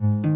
[0.00, 0.33] Thank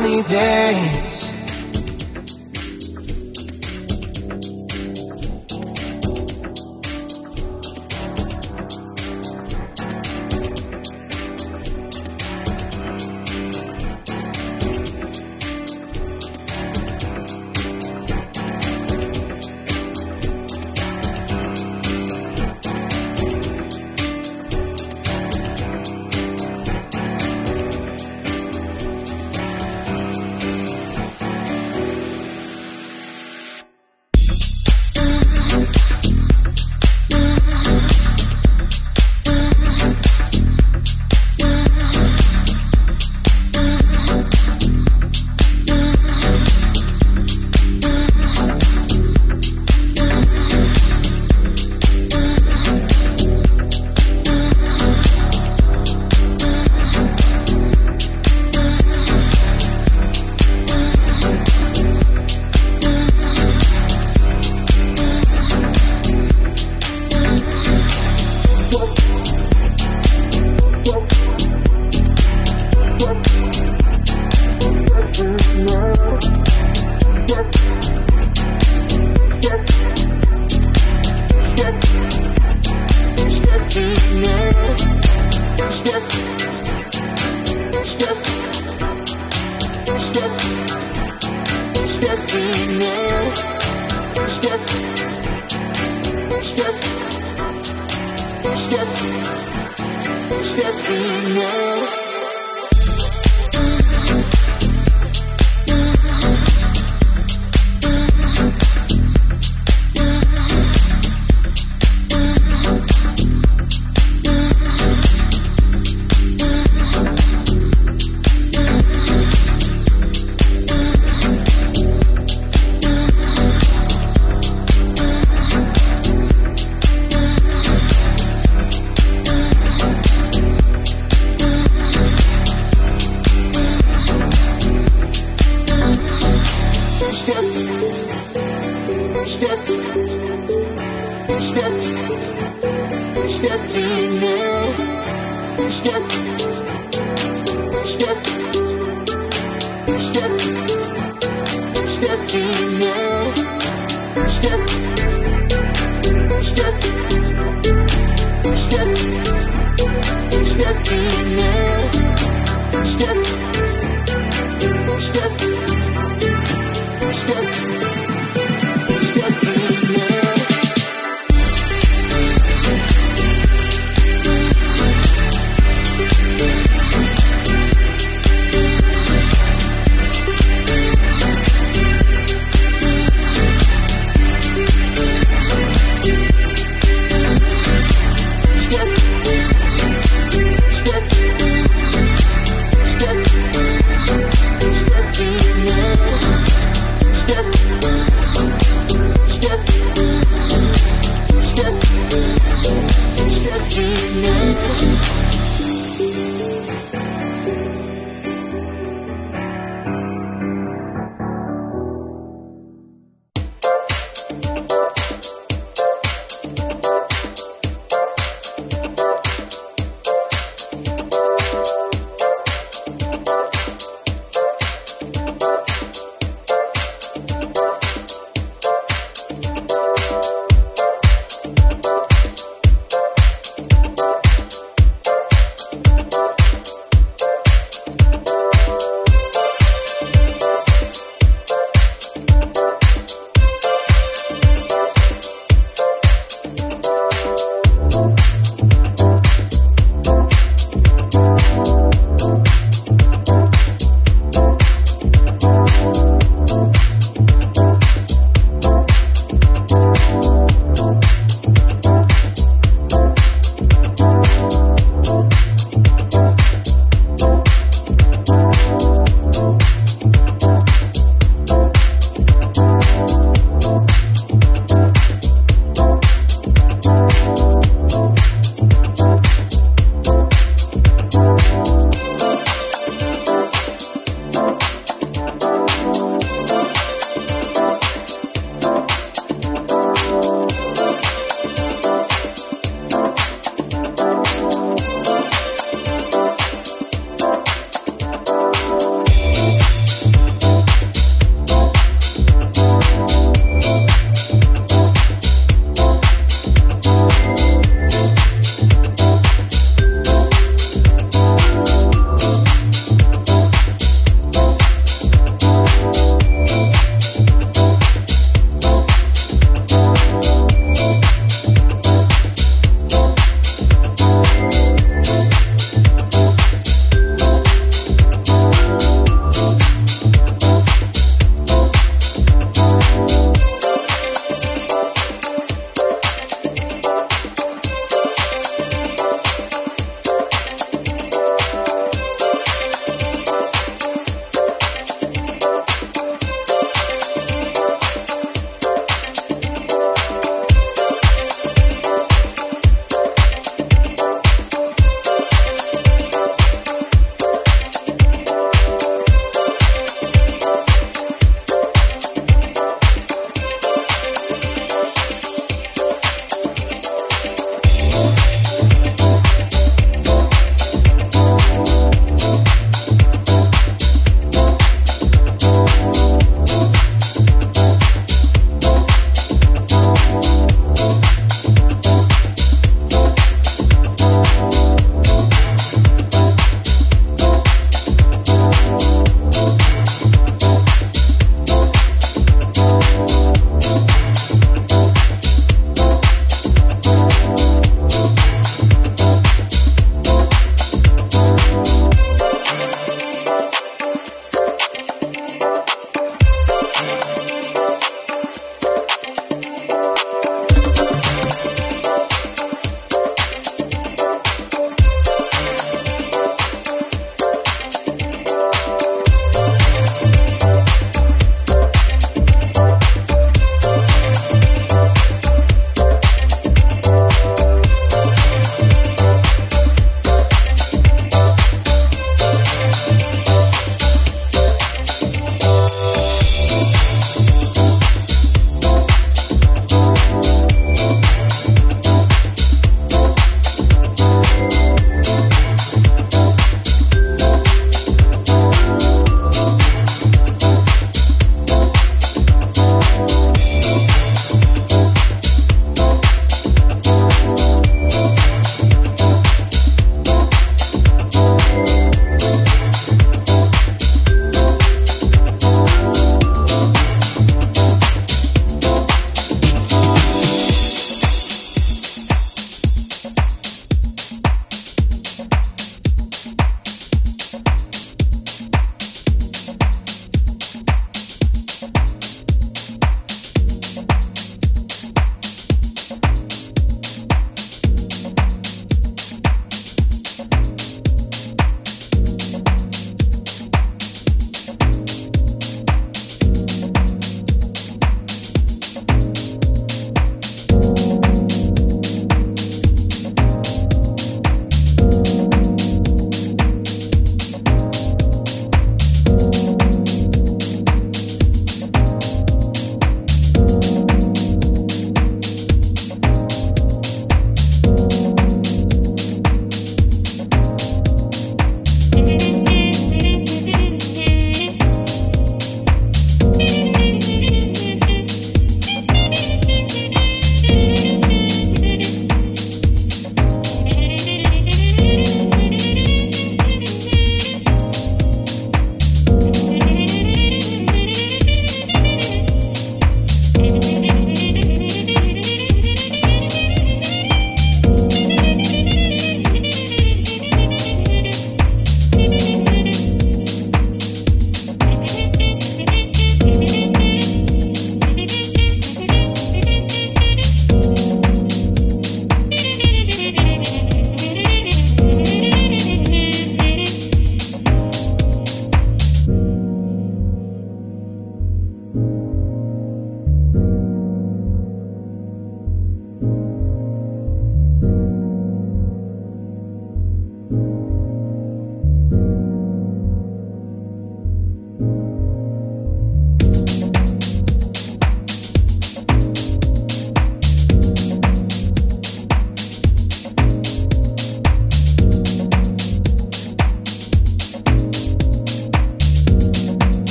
[0.00, 1.39] sunny days.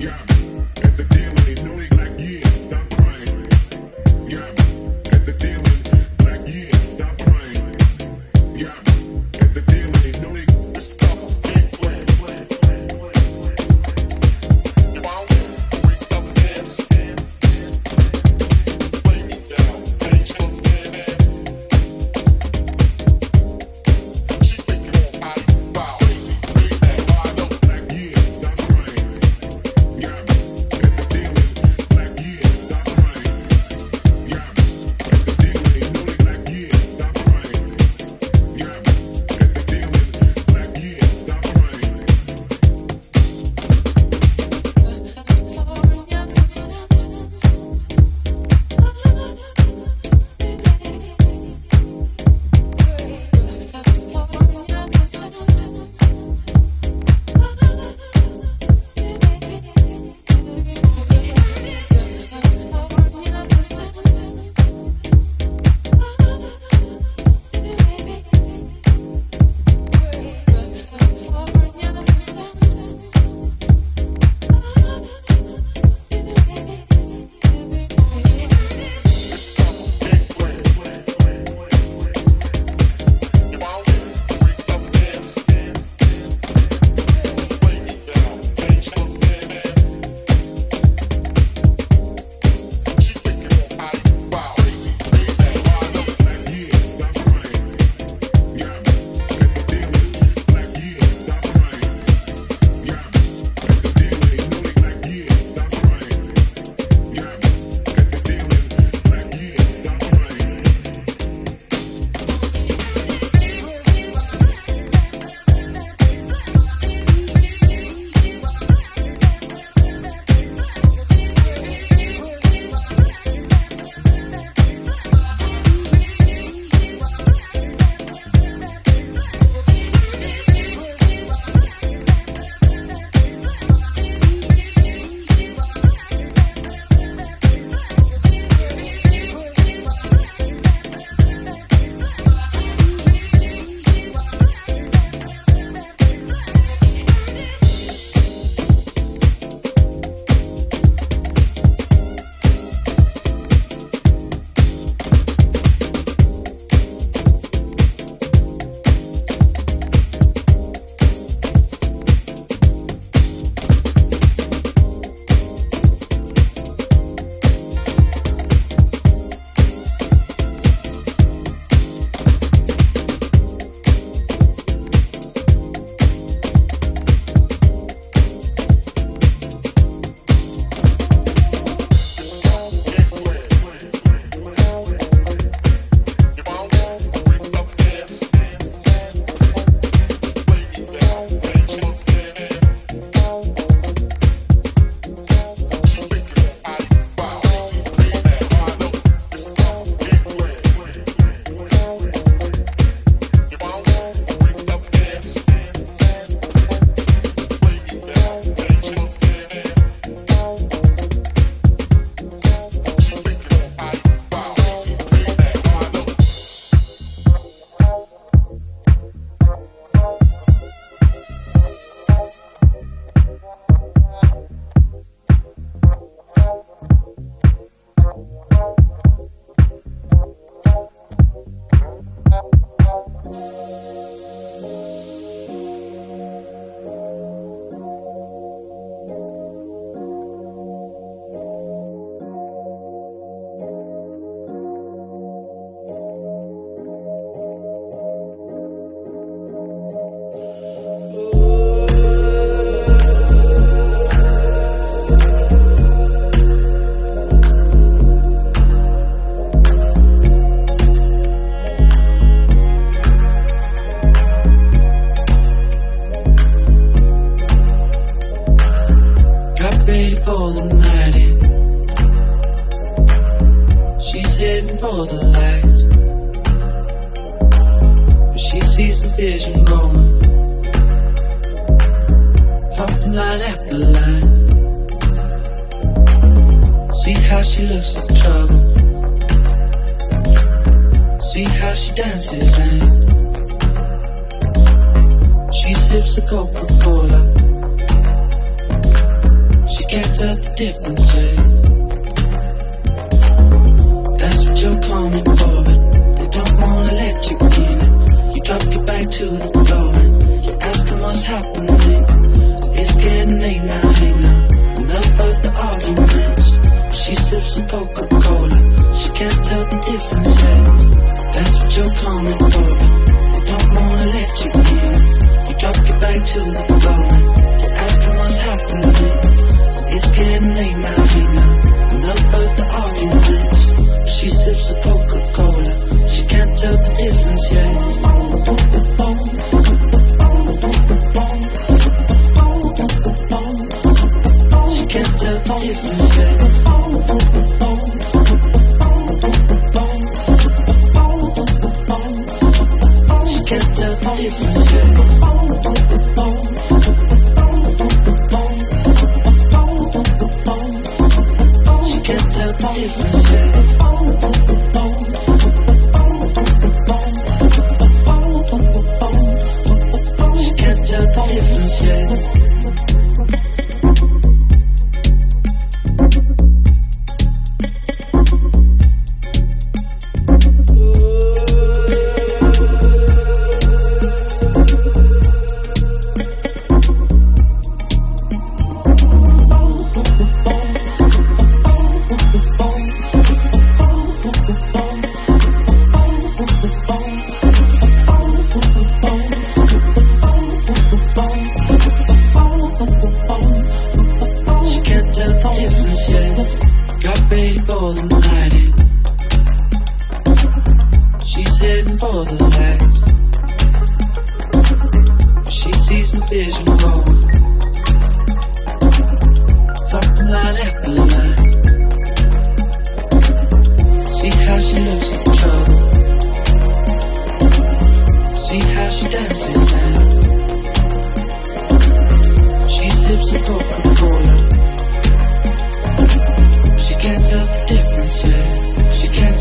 [0.00, 0.29] Yeah.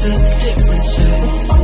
[0.10, 1.59] The difference,